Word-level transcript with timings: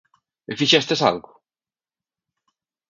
E 0.51 0.53
fixestes 0.59 1.01
algo? 1.09 1.31